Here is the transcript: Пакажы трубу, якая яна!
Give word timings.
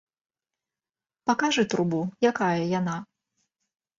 Пакажы 1.29 1.65
трубу, 1.75 2.01
якая 2.31 2.61
яна! 2.79 2.95